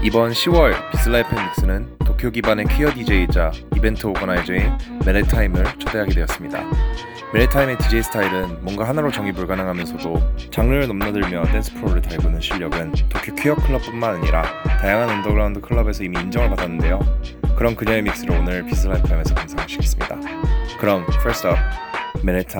이번 0.04 0.32
10월 0.32 0.92
비슬라 0.92 1.20
FM 1.20 1.46
믹스는 1.46 1.98
도쿄 2.06 2.30
기반의 2.32 2.66
퀴어 2.66 2.92
DJ이자 2.94 3.52
이벤트 3.78 4.06
오거나이저인 4.08 4.78
메레타임을 5.06 5.64
초대하게 5.80 6.12
되었습니다. 6.16 6.60
메레타임의 7.32 7.78
DJ 7.78 8.02
스타일은 8.04 8.64
뭔가 8.64 8.88
하나로 8.88 9.12
정의 9.12 9.32
불가능하면서도 9.34 10.50
장르를 10.50 10.88
넘나들며 10.88 11.44
댄스 11.44 11.76
프로를 11.76 12.02
달구는 12.02 12.42
실력은 12.42 12.92
도쿄 13.08 13.36
퀴어 13.36 13.56
클럽뿐만 13.56 14.16
아니라 14.16 14.42
다양한 14.64 15.10
언더그라운드 15.10 15.62
클럽에서 15.62 16.04
이미 16.04 16.20
인정을 16.20 16.50
받았는데요. 16.50 17.00
그럼 17.56 17.76
그녀의 17.76 18.02
믹스를 18.02 18.36
오늘 18.36 18.66
비스라이프 18.66 19.08
하면서 19.08 19.36
감상하시겠습니다. 19.36 20.16
그럼 20.80 21.06
First 21.22 21.48
Up, 21.48 21.60
Minute 22.24 22.52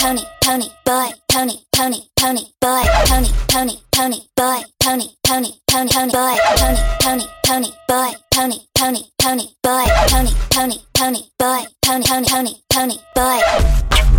pony, 0.00 0.22
pony, 0.42 0.64
boy, 0.86 1.10
pony, 1.30 1.54
pony, 1.72 1.98
pony, 2.16 2.40
boy, 2.58 2.82
pony, 3.04 3.28
pony, 3.48 3.74
pony, 3.92 4.16
boy, 4.34 4.62
pony, 4.82 5.04
pony, 5.22 5.48
pony, 5.66 5.88
pony, 5.92 6.10
boy, 6.10 6.36
pony, 6.56 6.80
pony, 7.02 7.24
pony, 7.44 7.68
boy, 7.86 8.12
pony, 8.32 8.56
pony, 8.74 9.02
pony, 9.18 9.44
boy, 9.62 9.84
pony, 10.08 10.30
pony, 10.50 10.76
pony, 10.94 11.18
boy, 11.38 11.64
pony, 11.84 12.04
pony, 12.06 12.24
pony, 12.30 12.54
pony, 12.72 12.94
boy. 13.14 14.09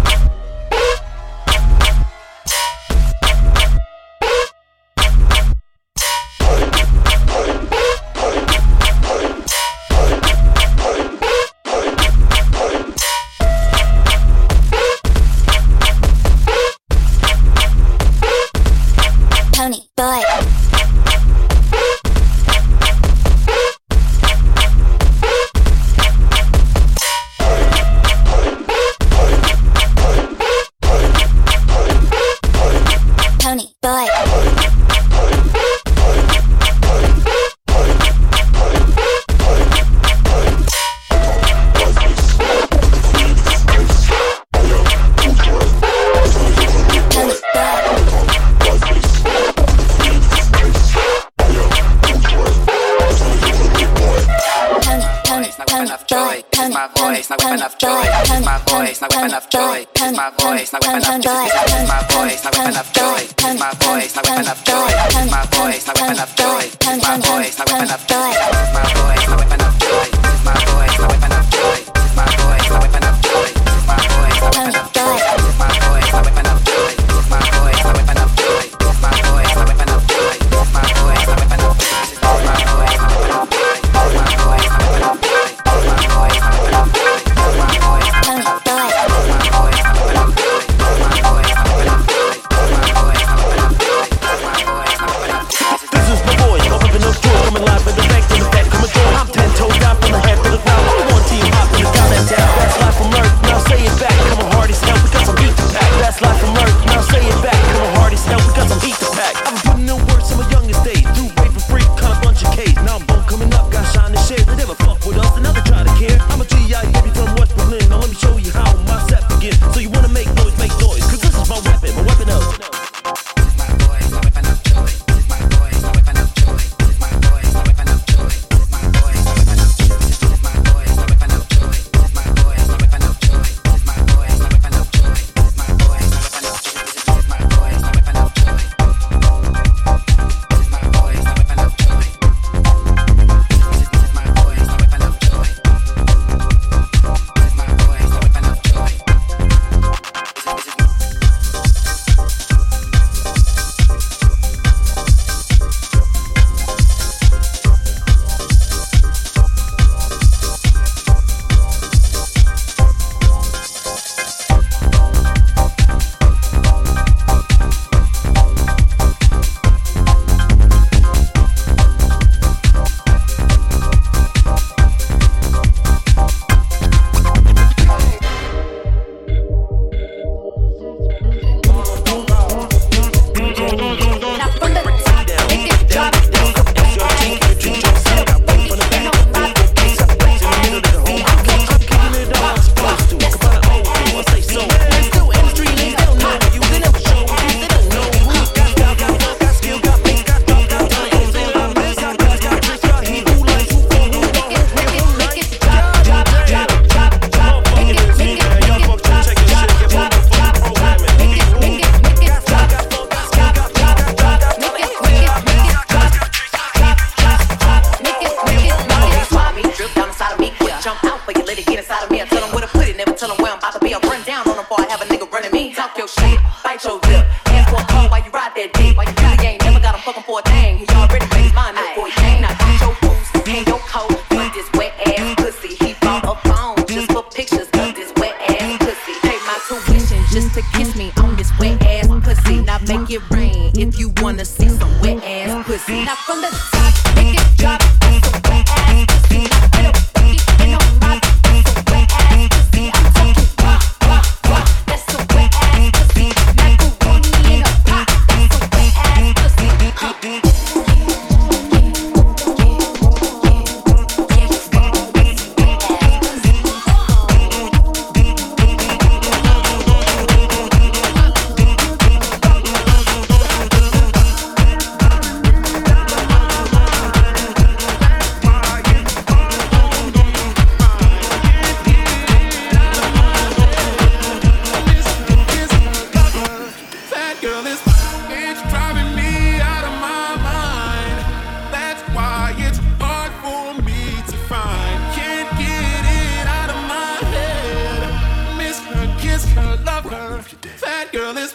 That 300.81 301.11
girl 301.11 301.37
is 301.37 301.53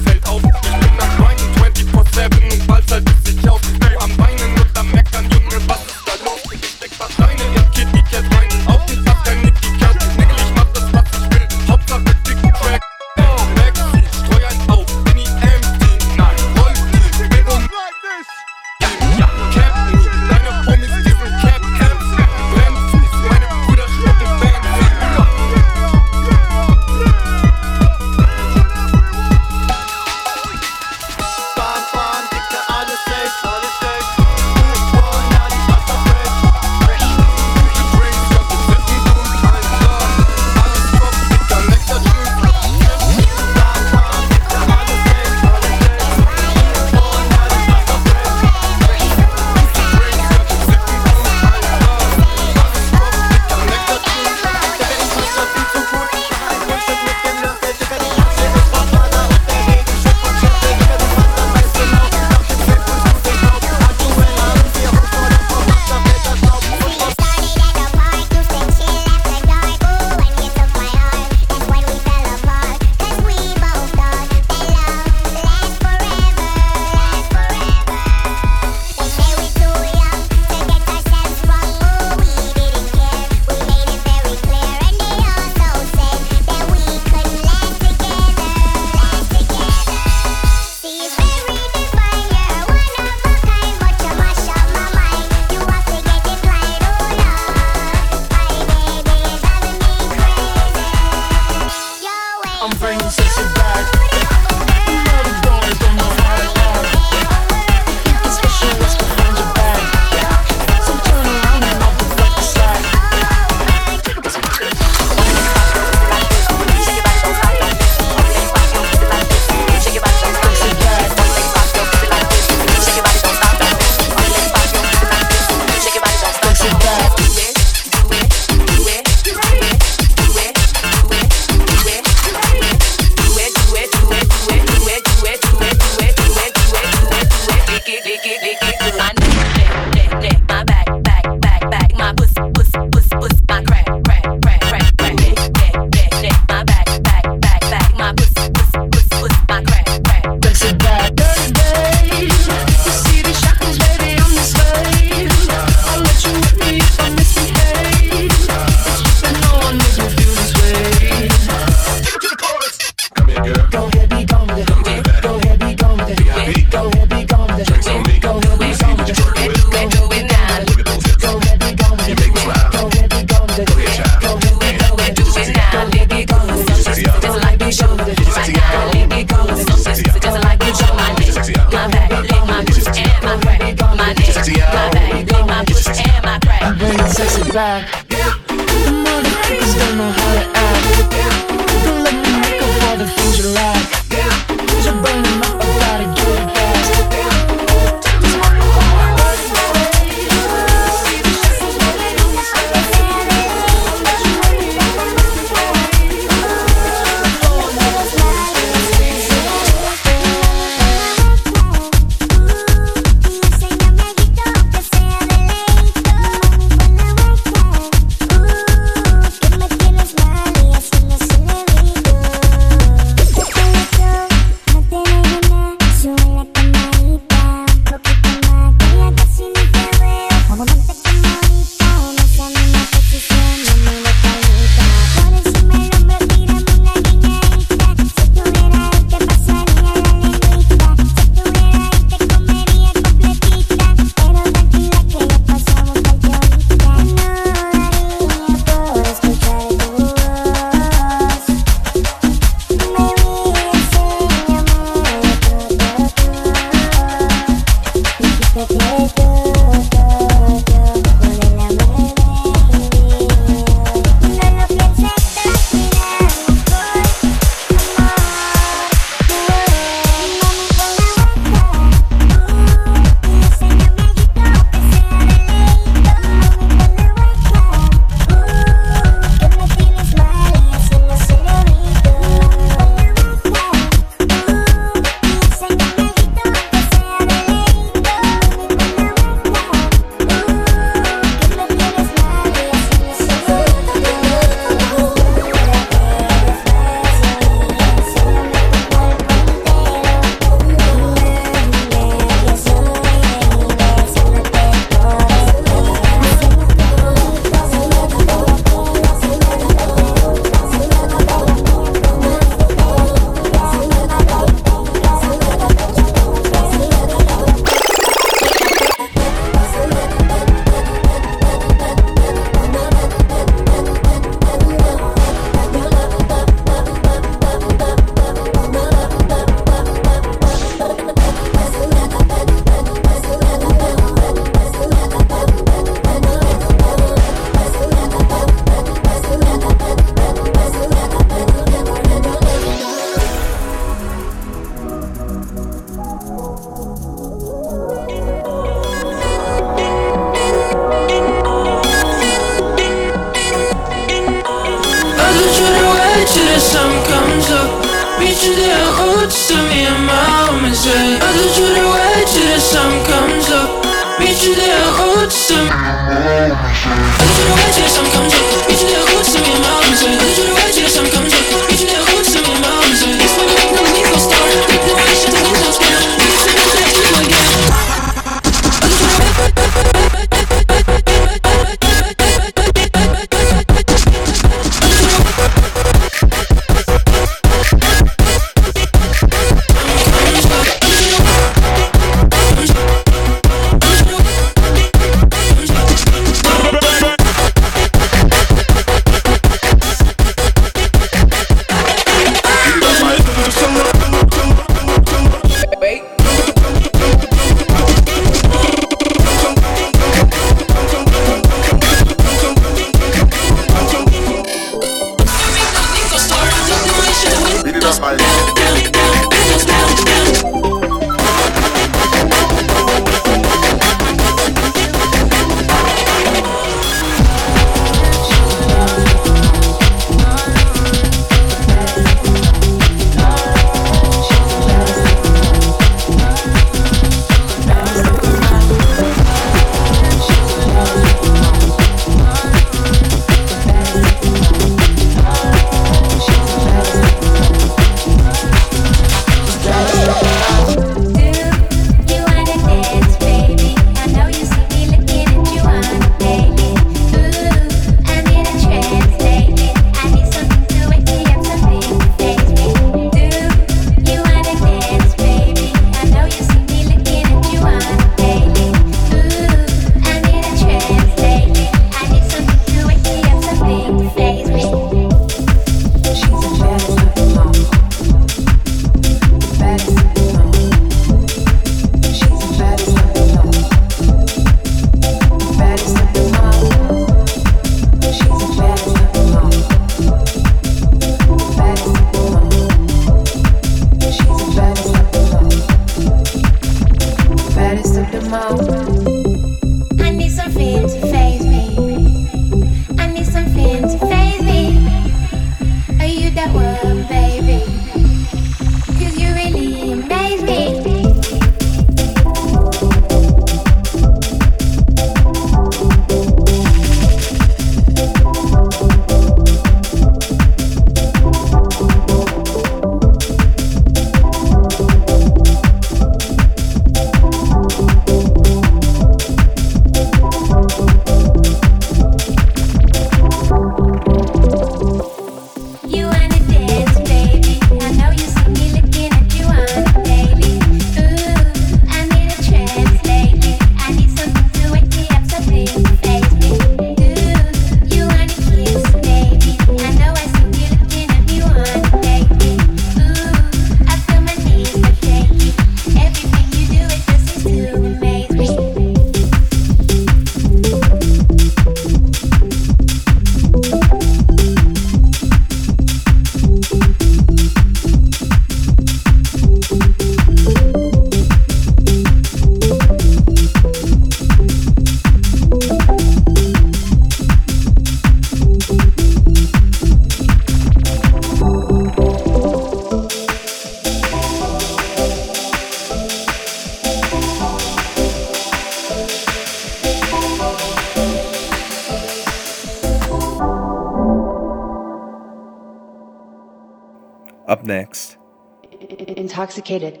intoxicated. 599.60 600.00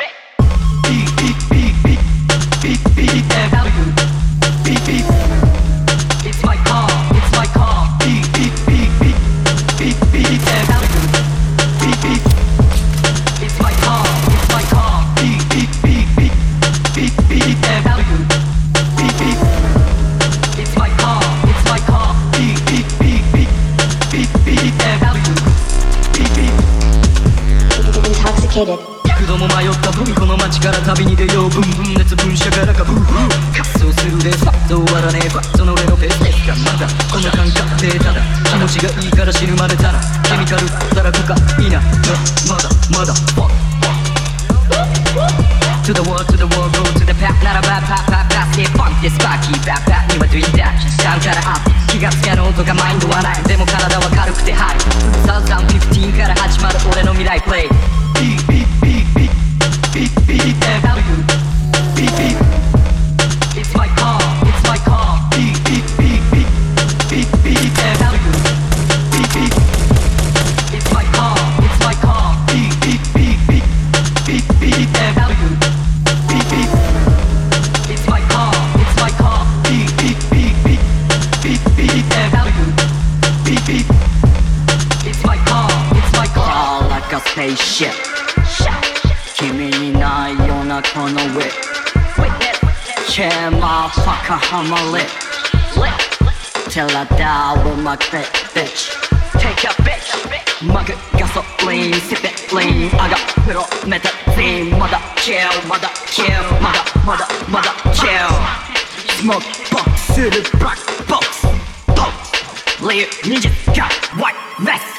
you 112.96 113.40
just 113.42 113.66
got 113.76 113.92
white 114.18 114.36
mess. 114.60 114.97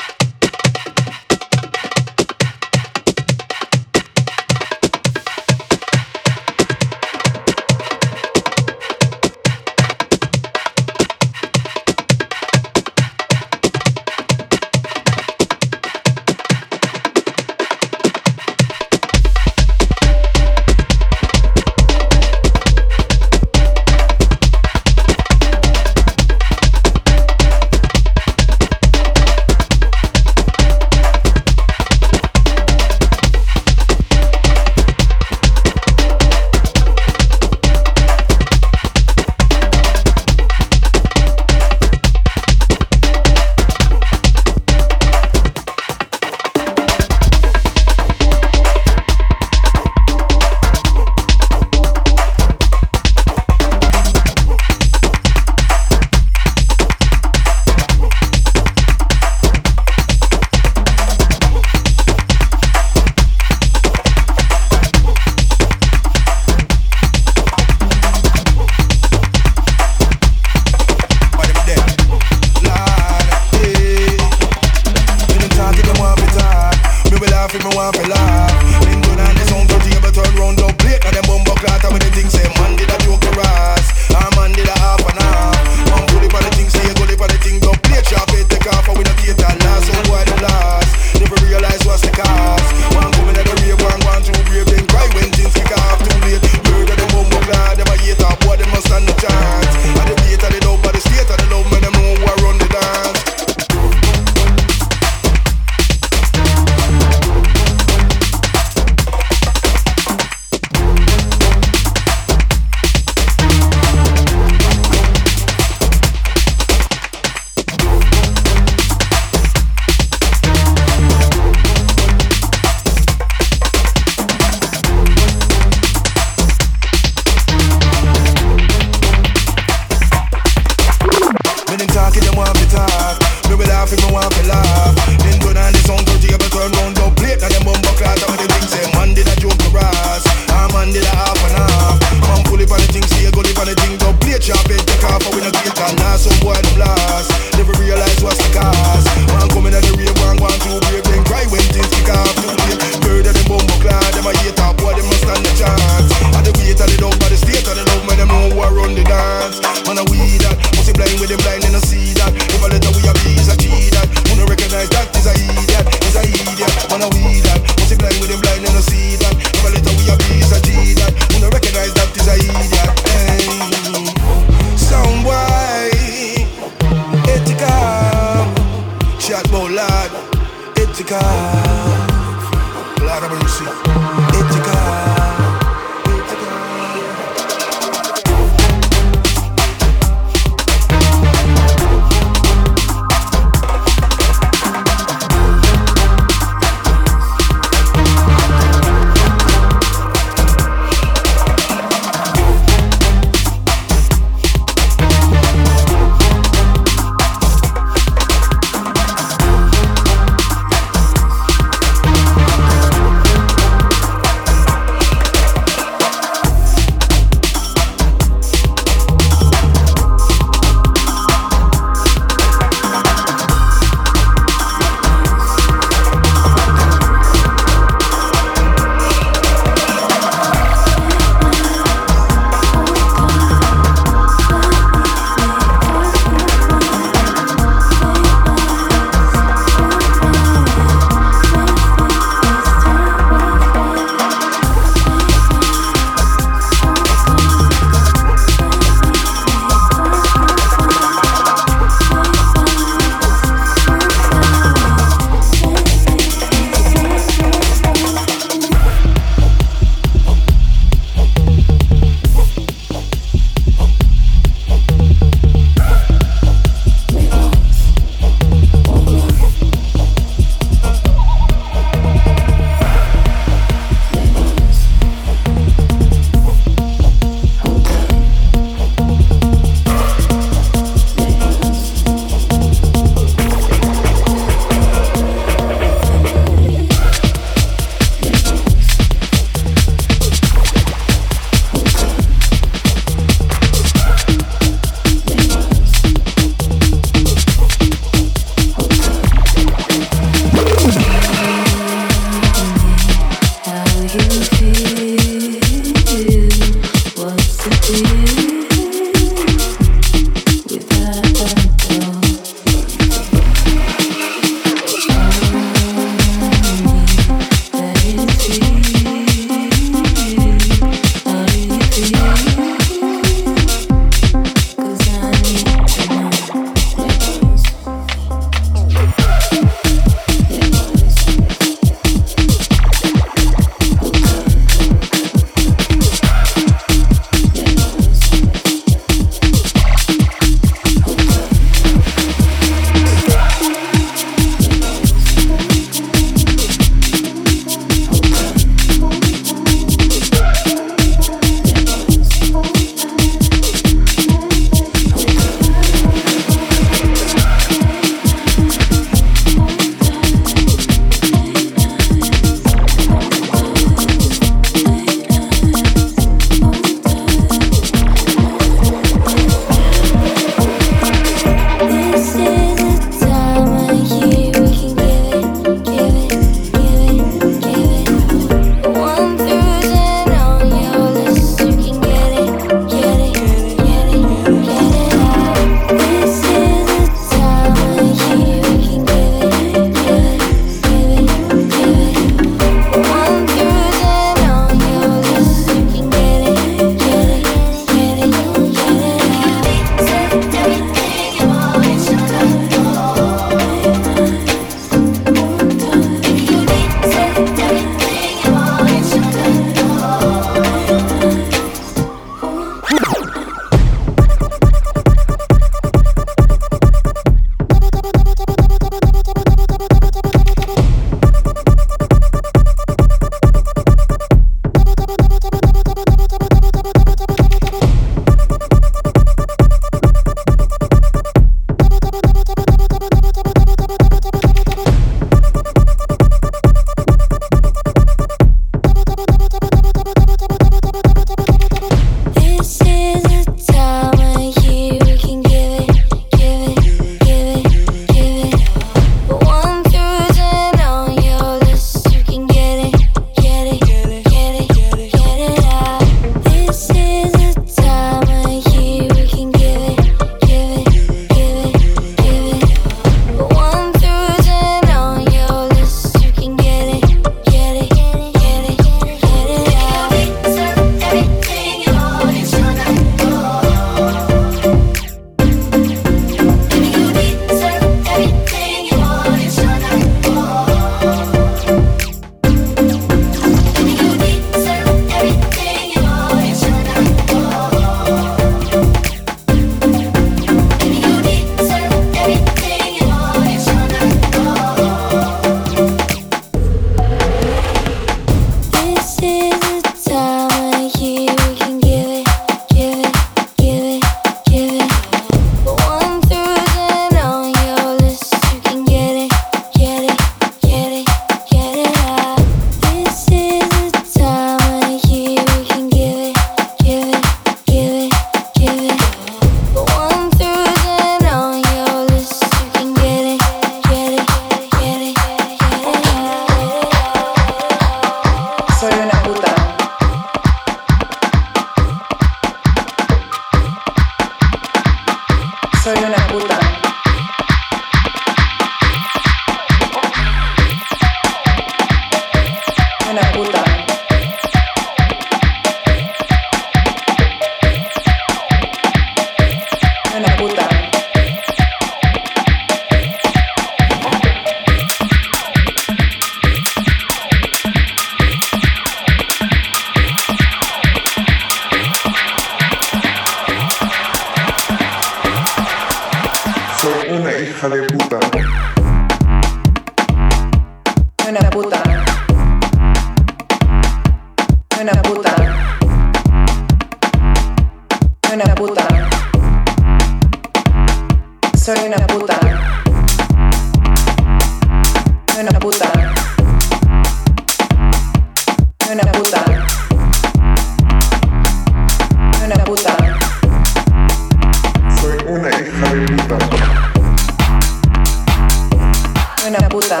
Una 599.54 599.68
puta. 599.68 600.00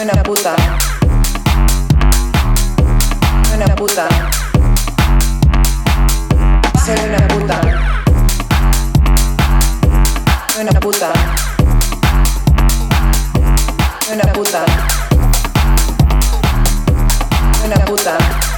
Una 0.00 0.22
puta. 0.22 0.54
Una 3.52 3.74
puta. 3.74 4.08
Soy 6.84 6.94
una 7.08 7.26
puta. 7.26 7.60
Una 10.60 10.80
puta. 10.80 11.12
Una 14.12 14.32
puta. 14.32 14.64
Una 17.64 17.84
puta. 17.84 18.53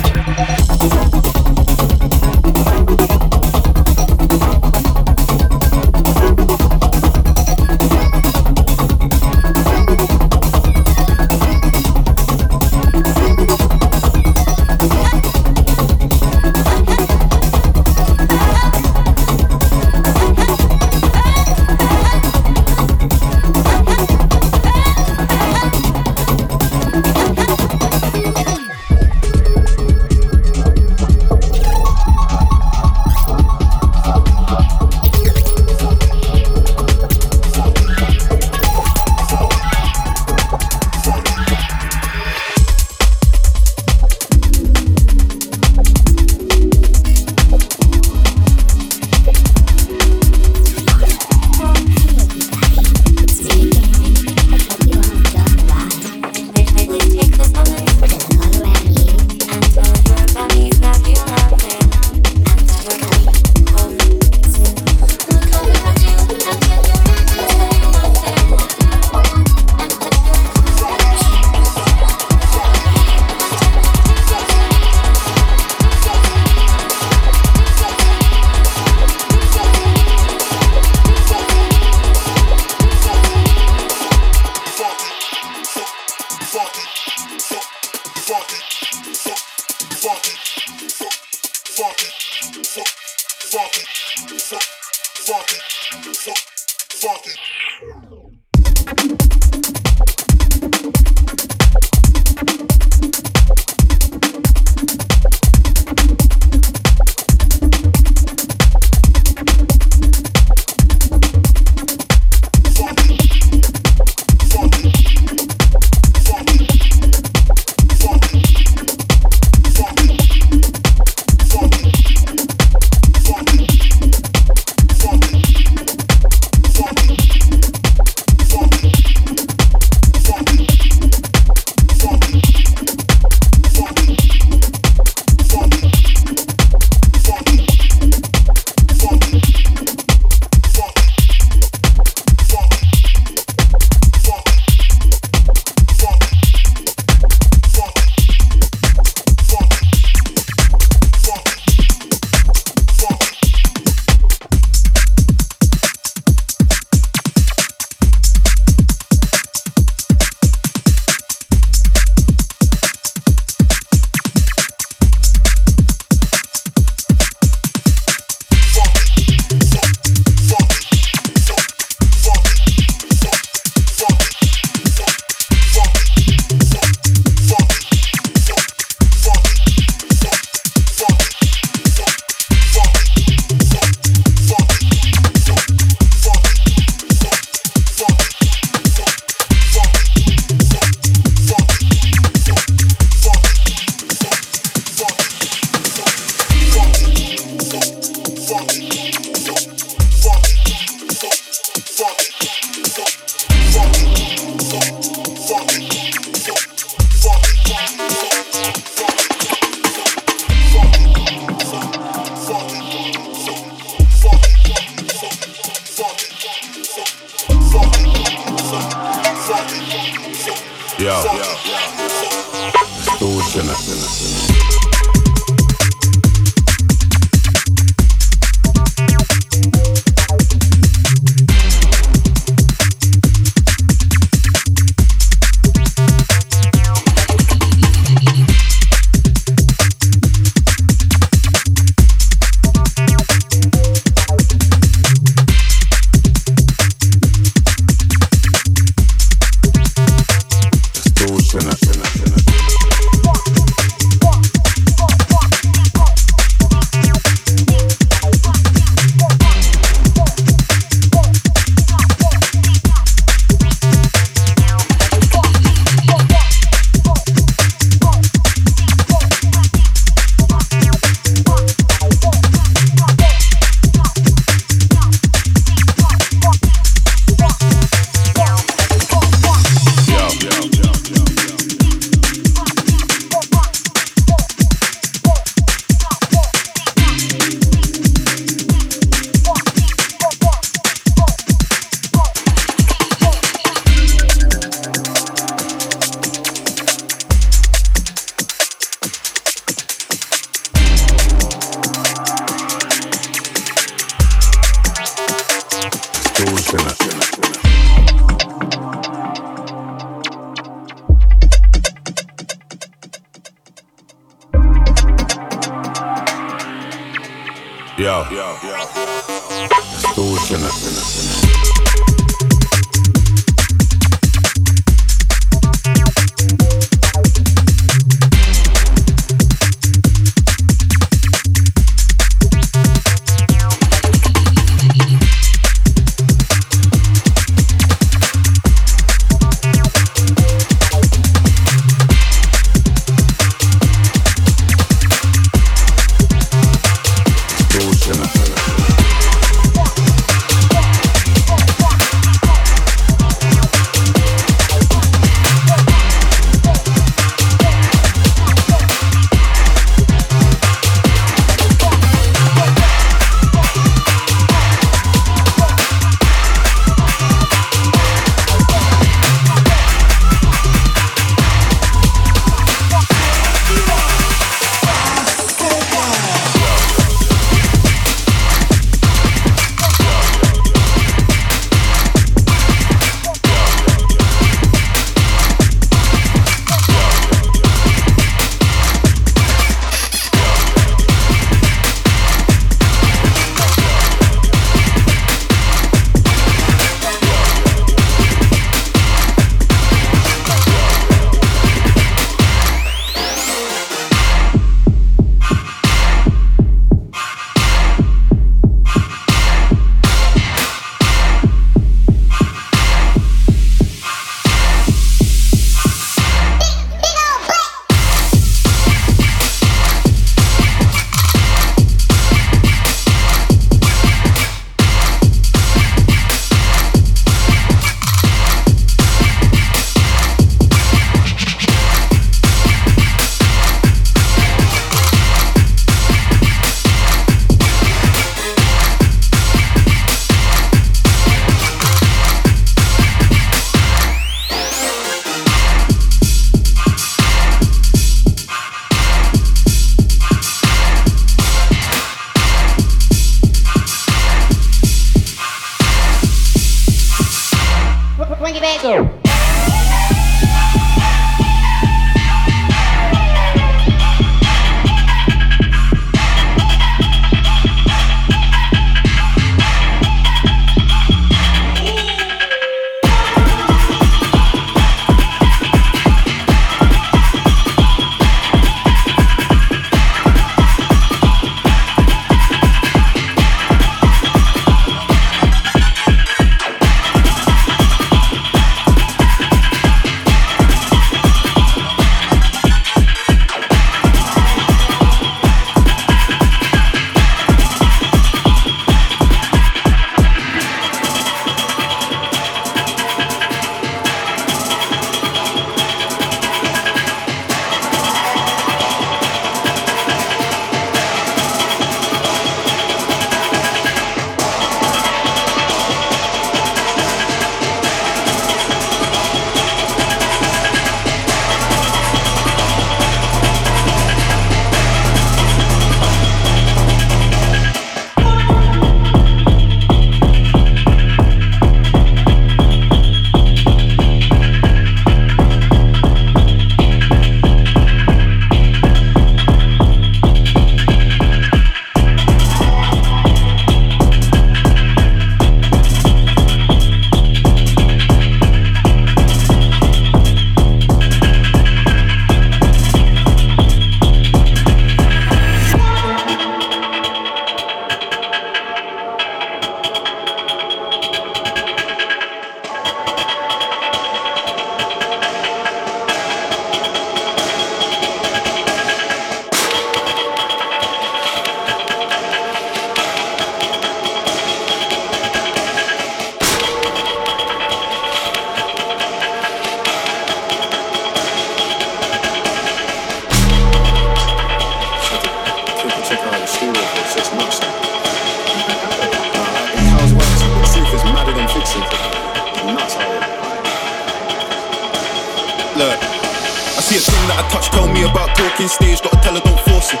I 595.72 596.84
see 596.84 597.00
a 597.00 597.04
thing 597.04 597.24
that 597.32 597.40
I 597.40 597.44
touch, 597.48 597.72
tell 597.72 597.88
me 597.88 598.04
about 598.04 598.36
talking 598.36 598.68
stage, 598.68 599.00
gotta 599.00 599.16
tell 599.24 599.32
her 599.32 599.40
don't 599.40 599.56
force 599.72 599.96
it. 599.96 600.00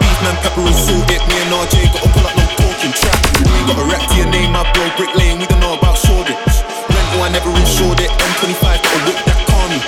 Beef 0.00 0.18
man, 0.24 0.32
pepper 0.40 0.64
and 0.64 0.72
salt 0.72 1.12
it, 1.12 1.20
me 1.28 1.36
and 1.44 1.52
RJ 1.60 1.92
gotta 1.92 2.08
pull 2.08 2.24
up 2.24 2.32
no 2.40 2.44
talking 2.56 2.88
trap. 2.96 3.20
You 3.36 3.64
got 3.68 3.76
a 3.76 3.84
rap 3.84 4.00
to 4.00 4.14
your 4.16 4.32
name, 4.32 4.56
my 4.56 4.64
bro, 4.72 4.88
Brick 4.96 5.12
Lane, 5.12 5.36
we 5.36 5.44
don't 5.44 5.60
know 5.60 5.76
about 5.76 6.00
Shoreditch. 6.00 6.40
Rental, 6.88 7.20
oh, 7.20 7.26
I 7.26 7.28
never 7.36 7.52
insured 7.52 8.00
it, 8.00 8.08
M25 8.16 8.64
gotta 8.64 9.00
whip 9.04 9.18
that 9.28 9.40
car 9.44 9.66
me. 9.68 9.78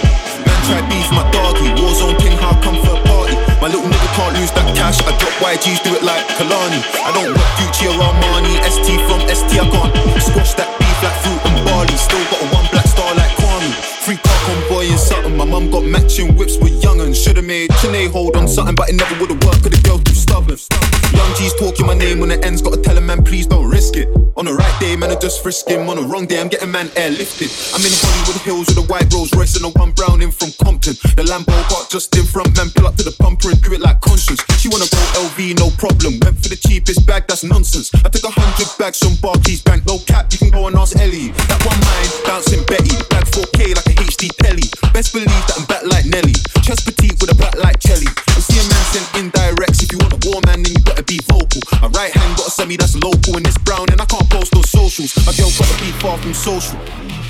Man 0.44 0.58
try 0.68 0.84
beef 0.92 1.08
my 1.16 1.24
doggy, 1.32 1.72
Warzone 1.80 2.20
king, 2.20 2.36
how 2.36 2.52
come 2.60 2.76
for 2.84 2.92
a 2.92 3.00
party? 3.08 3.32
My 3.56 3.72
little 3.72 3.88
nigga 3.88 4.08
can't 4.12 4.36
lose 4.36 4.52
that 4.52 4.68
cash, 4.76 5.00
I 5.08 5.16
drop 5.16 5.32
YGs, 5.40 5.80
do 5.80 5.96
it 5.96 6.04
like 6.04 6.28
Kalani. 6.36 6.84
I 7.00 7.08
don't 7.16 7.32
rock 7.32 7.50
Gucci 7.56 7.88
or 7.88 7.96
Armani, 8.04 8.60
ST 8.68 9.00
from 9.08 9.24
ST, 9.32 9.48
I 9.56 9.64
can't 9.64 9.96
squash 10.20 10.52
that 10.60 10.68
beef 10.76 10.98
like 11.00 11.16
fruit 11.24 11.40
and 11.40 11.56
barley. 11.64 11.96
Still 11.96 12.20
mum 15.52 15.70
got 15.70 15.84
matching 15.84 16.34
whips 16.34 16.56
with 16.56 16.82
young 16.82 16.98
and 17.02 17.14
Should've 17.14 17.44
made 17.44 17.70
Chine 17.82 18.10
hold 18.10 18.36
on 18.36 18.48
something, 18.48 18.74
but 18.74 18.88
it 18.88 18.94
never 18.94 19.20
would've 19.20 19.44
worked, 19.44 19.62
the 19.62 19.80
girl 19.84 19.98
too 19.98 20.14
stubborn. 20.14 20.91
Young 21.12 21.34
G's 21.36 21.54
talking 21.54 21.86
my 21.86 21.94
name 21.94 22.20
when 22.20 22.30
the 22.30 22.42
ends, 22.44 22.62
gotta 22.62 22.80
tell 22.80 22.96
a 22.96 23.00
man, 23.00 23.22
please 23.22 23.46
don't 23.46 23.68
risk 23.68 23.96
it. 23.96 24.08
On 24.36 24.46
the 24.46 24.54
right 24.54 24.76
day, 24.80 24.96
man, 24.96 25.10
I 25.10 25.16
just 25.16 25.42
frisk 25.42 25.68
him. 25.68 25.88
On 25.88 25.96
the 25.96 26.02
wrong 26.02 26.26
day, 26.26 26.40
I'm 26.40 26.48
getting 26.48 26.72
man 26.72 26.88
airlifted. 26.96 27.52
I'm 27.76 27.84
in 27.84 27.92
Hollywood 27.92 28.40
Hills 28.42 28.66
with 28.72 28.80
a 28.80 28.86
white 28.88 29.12
Rolls 29.12 29.32
Royce 29.36 29.56
and 29.56 29.64
a 29.64 29.70
one 29.76 29.92
brown 29.92 30.22
in 30.22 30.32
from 30.32 30.50
Compton. 30.56 30.96
The 31.14 31.24
Lambo 31.28 31.52
got 31.68 31.90
just 31.90 32.16
in 32.16 32.24
front, 32.24 32.56
man, 32.56 32.72
pull 32.74 32.86
up 32.88 32.96
to 32.96 33.04
the 33.04 33.14
bumper 33.20 33.52
and 33.52 33.60
do 33.60 33.72
it 33.76 33.80
like 33.80 34.00
conscience. 34.00 34.40
She 34.56 34.68
wanna 34.72 34.88
go 34.88 35.00
LV, 35.28 35.60
no 35.60 35.68
problem. 35.76 36.18
Went 36.24 36.40
for 36.40 36.48
the 36.48 36.56
cheapest 36.56 37.06
bag, 37.06 37.28
that's 37.28 37.44
nonsense. 37.44 37.92
I 37.94 38.08
took 38.08 38.24
a 38.24 38.32
hundred 38.32 38.68
bags 38.80 38.98
from 39.04 39.14
Barclays 39.20 39.60
Bank, 39.62 39.84
no 39.86 40.00
cap, 40.08 40.32
you 40.32 40.38
can 40.38 40.50
go 40.50 40.66
and 40.66 40.76
ask 40.76 40.96
Ellie. 40.98 41.30
That 41.52 41.60
one 41.62 41.78
mine, 41.80 42.10
bouncing 42.24 42.64
Betty. 42.66 42.96
Bag 43.12 43.28
4K 43.30 43.76
like 43.76 43.88
a 43.88 43.94
HD 44.02 44.32
telly. 44.42 44.66
Best 44.92 45.12
believe 45.12 45.44
that 45.48 45.56
I'm 45.60 45.66
back 45.68 45.84
like 45.86 46.06
Nelly. 46.08 46.34
Chest 46.66 46.84
petite 46.88 47.16
with 47.20 47.30
a 47.30 47.38
back 47.38 47.54
like 47.62 47.78
Kelly. 47.78 48.10
I'm 48.34 48.41
seeing 48.52 48.68
man 48.68 48.84
send 48.92 49.06
indirects. 49.16 49.82
If 49.82 49.92
you 49.92 49.98
want 49.98 50.12
a 50.12 50.20
war 50.28 50.40
man, 50.46 50.62
then 50.62 50.72
you 50.76 50.82
better 50.84 51.02
be 51.02 51.18
vocal. 51.24 51.60
My 51.80 51.88
right 51.88 52.12
hand 52.12 52.36
got 52.36 52.48
a 52.48 52.50
semi 52.50 52.76
that's 52.76 52.96
local 52.96 53.36
and 53.36 53.46
it's 53.46 53.58
brown 53.58 53.88
and 53.90 54.00
I 54.00 54.04
can't 54.04 54.28
post 54.28 54.54
on 54.54 54.62
socials. 54.64 55.16
My 55.26 55.32
girl 55.32 55.50
gotta 55.56 55.76
be 55.80 55.90
far 56.00 56.18
from 56.18 56.34
social. 56.34 56.78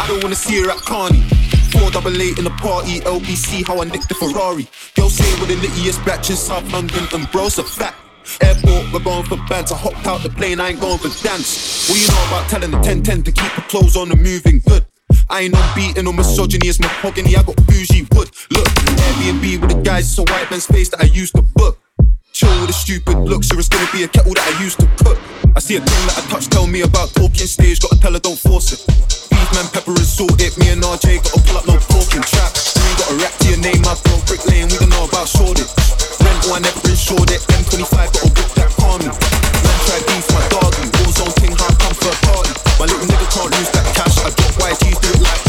I 0.00 0.06
don't 0.08 0.22
wanna 0.22 0.34
see 0.34 0.60
her 0.62 0.70
at 0.70 0.82
Carney. 0.82 1.22
Four 1.70 1.90
double 1.90 2.20
eight 2.20 2.38
in 2.38 2.44
the 2.44 2.56
party, 2.60 3.00
LBC, 3.00 3.66
how 3.66 3.80
I 3.80 3.84
nicked 3.84 4.08
the 4.08 4.14
Ferrari. 4.14 4.68
Girl 4.94 5.08
say 5.08 5.24
we're 5.40 5.46
the 5.46 5.56
littiest 5.56 6.04
batch 6.04 6.28
in 6.28 6.36
South 6.36 6.70
London, 6.72 7.06
and 7.14 7.30
bro's 7.30 7.58
a 7.58 7.64
fact. 7.64 7.96
Airport, 8.42 8.92
we're 8.92 9.00
going 9.00 9.24
for 9.24 9.36
bands. 9.48 9.72
I 9.72 9.76
hopped 9.78 10.06
out 10.06 10.22
the 10.22 10.28
plane, 10.28 10.60
I 10.60 10.70
ain't 10.70 10.80
going 10.80 10.98
for 10.98 11.08
dance. 11.24 11.88
What 11.88 11.98
you 11.98 12.08
know 12.08 12.24
about 12.28 12.48
telling 12.50 12.70
the 12.70 12.76
1010 12.76 13.22
to 13.24 13.32
keep 13.32 13.52
the 13.54 13.62
clothes 13.62 13.96
on 13.96 14.12
and 14.12 14.22
moving 14.22 14.60
good? 14.60 14.84
I 15.28 15.42
ain't 15.42 15.54
on 15.54 15.74
beating 15.74 16.06
or 16.06 16.12
misogyny, 16.12 16.68
it's 16.68 16.80
mahogany. 16.80 17.36
I 17.36 17.42
got 17.42 17.56
bougie 17.66 18.06
wood. 18.12 18.30
Look, 18.50 18.68
Airbnb 18.68 19.60
with 19.60 19.70
the 19.70 19.82
guys, 19.82 20.06
it's 20.06 20.18
a 20.18 20.24
white 20.30 20.50
man's 20.50 20.66
face 20.66 20.88
that 20.90 21.00
I 21.00 21.06
used 21.06 21.34
to 21.36 21.42
book. 21.42 21.78
Chill 22.32 22.48
with 22.64 22.70
a 22.70 22.72
stupid 22.72 23.12
look, 23.28 23.44
sure 23.44 23.60
it's 23.60 23.68
gonna 23.68 23.84
be 23.92 24.04
a 24.04 24.08
kettle 24.08 24.32
that 24.32 24.46
I 24.48 24.56
used 24.64 24.80
to 24.80 24.88
cook. 25.04 25.20
I 25.52 25.60
see 25.60 25.76
a 25.76 25.84
thing 25.84 26.02
that 26.08 26.16
I 26.16 26.22
touch, 26.32 26.48
tell 26.48 26.64
me 26.66 26.80
about 26.80 27.12
talking 27.12 27.44
stage, 27.44 27.76
gotta 27.84 28.00
tell 28.00 28.16
her 28.16 28.24
don't 28.24 28.40
force 28.40 28.72
it. 28.72 28.80
Beef 29.28 29.48
man, 29.52 29.68
pepper 29.68 29.92
and 29.92 30.08
salt 30.08 30.40
it, 30.40 30.56
me 30.56 30.72
and 30.72 30.80
RJ 30.80 31.20
gotta 31.20 31.40
pull 31.44 31.60
up 31.60 31.68
no 31.68 31.76
talking 31.92 32.24
trap. 32.24 32.56
You 32.56 32.80
ain't 32.88 32.98
got 32.98 33.12
a 33.12 33.16
rap 33.20 33.32
to 33.36 33.44
your 33.52 33.60
name, 33.60 33.84
my 33.84 33.92
bro, 34.00 34.16
Brick 34.24 34.40
Lane, 34.48 34.72
we 34.72 34.80
don't 34.80 34.88
know 34.88 35.04
about 35.04 35.28
Shoreditch. 35.28 35.68
Rental, 36.24 36.56
I 36.56 36.64
never 36.64 36.80
insured 36.88 37.28
it, 37.28 37.44
M25 37.52 37.92
gotta 37.92 38.32
whip 38.32 38.48
that 38.56 38.72
car 38.80 38.96
me. 38.96 39.12
Man 39.12 39.78
try 39.84 40.00
beef 40.08 40.24
my 40.32 40.40
doggy, 40.48 40.88
Warzone 41.04 41.36
king, 41.36 41.52
how 41.52 41.68
I 41.68 41.76
come 41.84 41.92
for 42.00 42.08
a 42.08 42.16
party. 42.32 42.52
My 42.80 42.88
little 42.88 43.04
nigga 43.12 43.28
can't 43.28 43.52
lose 43.52 43.70
that 43.76 43.86
cash, 43.92 44.16
I 44.24 44.32
drop 44.62 44.78
YGs, 44.78 45.00
do 45.00 45.08
it 45.08 45.22
like 45.22 45.41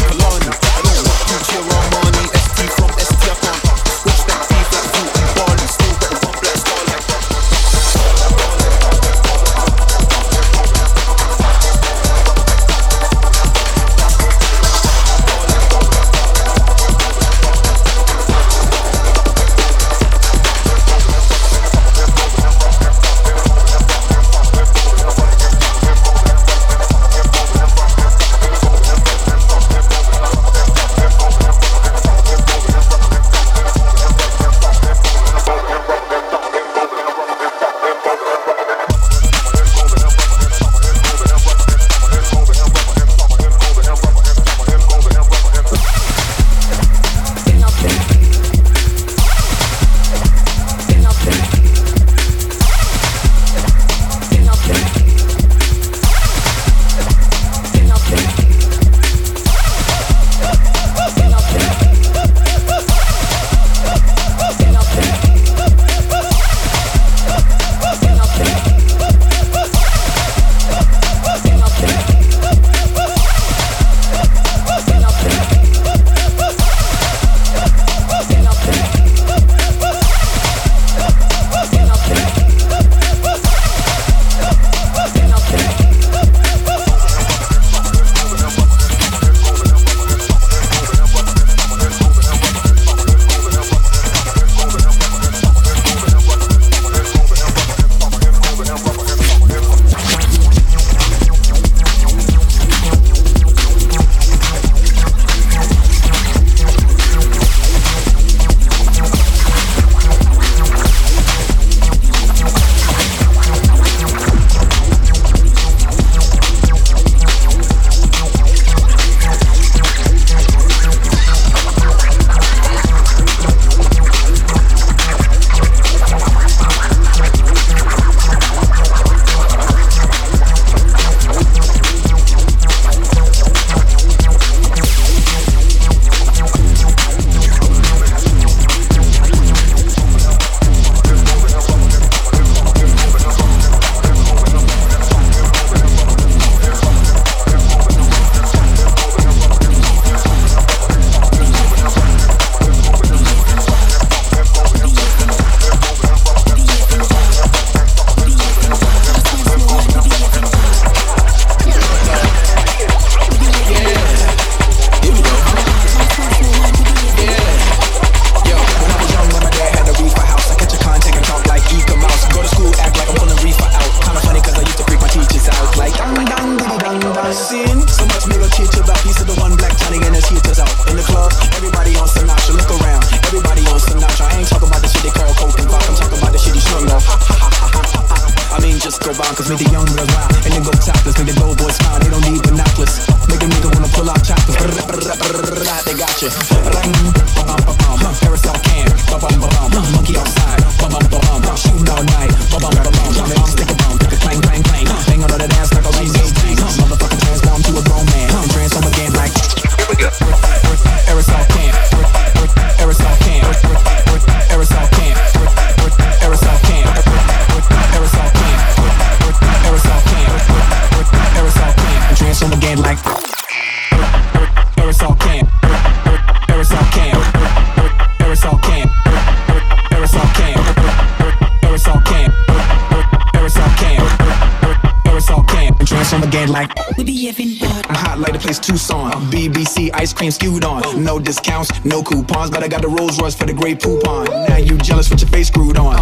Tucson. 239.10 239.30
BBC 239.30 239.90
ice 239.94 240.12
cream 240.12 240.30
skewed 240.30 240.64
on. 240.64 241.02
No 241.02 241.18
discounts, 241.18 241.84
no 241.84 242.02
coupons, 242.02 242.50
but 242.50 242.62
I 242.62 242.68
got 242.68 242.82
the 242.82 242.88
Rolls 242.88 243.20
Royce 243.20 243.34
for 243.34 243.46
the 243.46 243.52
Grey 243.52 243.74
Poupon. 243.74 244.26
Now 244.48 244.56
you 244.56 244.76
jealous 244.78 245.10
with 245.10 245.20
your 245.20 245.30
face 245.30 245.48
screwed 245.48 245.76
on. 245.76 245.94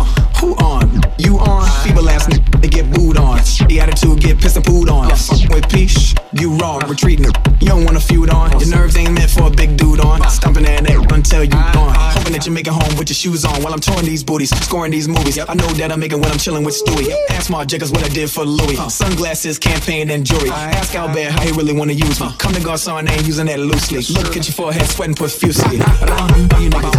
Who 0.43 0.57
on? 0.57 0.91
You 1.19 1.39
on? 1.39 1.63
Feeble 1.87 2.11
ass 2.11 2.27
nigga, 2.27 2.61
they 2.61 2.69
get 2.69 2.91
booed 2.91 3.17
on. 3.17 3.39
The 3.69 3.79
attitude 3.79 4.19
get 4.21 4.41
pissed 4.41 4.57
and 4.57 4.65
pooed 4.65 4.91
on. 4.91 5.09
Fuck 5.15 5.55
with 5.55 5.69
peace, 5.71 6.15
you 6.33 6.57
wrong, 6.57 6.81
retreating. 6.89 7.31
You 7.61 7.69
don't 7.69 7.85
wanna 7.85 8.01
feud 8.01 8.29
on. 8.29 8.51
Your 8.59 8.69
nerves 8.69 8.97
ain't 8.97 9.13
meant 9.13 9.31
for 9.31 9.47
a 9.47 9.51
big 9.51 9.77
dude 9.77 10.01
on. 10.01 10.29
Stomping 10.29 10.65
that 10.65 10.83
neck 10.83 10.99
until 11.13 11.45
you 11.45 11.51
gone. 11.51 11.95
Hoping 11.95 12.33
that 12.33 12.45
you 12.45 12.51
make 12.51 12.67
it 12.67 12.73
home 12.73 12.99
with 12.99 13.09
your 13.09 13.15
shoes 13.15 13.45
on 13.45 13.63
while 13.63 13.73
I'm 13.73 13.79
touring 13.79 14.05
these 14.05 14.25
booties, 14.25 14.51
scoring 14.67 14.91
these 14.91 15.07
movies. 15.07 15.39
I 15.39 15.55
know 15.55 15.69
that 15.79 15.93
I'm 15.93 16.01
making 16.01 16.21
when 16.21 16.33
I'm 16.33 16.39
chilling 16.39 16.65
with 16.65 16.75
Stewie. 16.75 17.15
Ask 17.31 17.49
Marc 17.49 17.69
Jacobs 17.69 17.93
what 17.93 18.03
I 18.03 18.09
did 18.09 18.29
for 18.29 18.45
Louis. 18.45 18.77
Sunglasses, 18.93 19.61
campaign, 19.61 20.11
and 20.11 20.27
jewelry. 20.27 20.51
Ask 20.51 20.97
Albert 20.97 21.31
how 21.31 21.43
he 21.43 21.53
really 21.53 21.73
wanna 21.73 21.93
use 21.93 22.21
me. 22.21 22.27
Comme 22.39 22.53
des 22.53 22.65
Garçons, 22.65 22.97
I 22.97 23.13
ain't 23.15 23.27
using 23.29 23.47
that 23.47 23.61
loosely. 23.61 24.03
Look 24.13 24.37
at 24.37 24.45
your 24.49 24.55
forehead, 24.55 24.89
sweating 24.89 25.15
profusely. 25.15 25.77
You 25.77 26.69
niggas, 26.69 26.99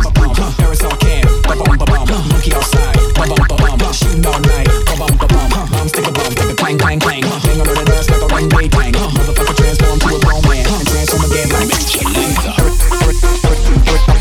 Aerosol 0.64 0.98
can. 1.02 1.28
Monkey 2.32 2.54
outside. 2.54 3.04
Shooting 3.94 4.26
all 4.26 4.40
night. 4.40 4.68
Bomb, 4.98 5.88
stick 5.88 6.08
a 6.08 6.12
bomb, 6.12 6.34
take 6.34 6.50
a 6.50 6.56
clang, 6.56 6.78
clang, 6.80 7.00
clang. 7.00 7.22
Hang 7.22 7.62
on 7.62 7.68
that 7.68 7.90
ass 7.90 8.10
like 8.10 8.22
a 8.22 8.26
runway 8.26 8.68
tank. 8.68 8.96
Motherfucker 8.96 9.56
transform 9.56 10.00
to 10.00 10.16
a 10.16 10.20
grown 10.20 10.42
man. 10.50 10.66
And 10.66 10.88
transform 10.88 11.30
again 11.30 11.50
like 11.50 11.70
Aerosol 12.48 14.13